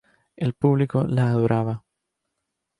El 0.35 0.53
público 0.55 1.03
la 1.05 1.29
adoraba. 1.29 1.83